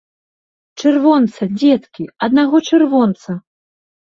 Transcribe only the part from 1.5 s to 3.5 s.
дзеткі, аднаго чырвонца!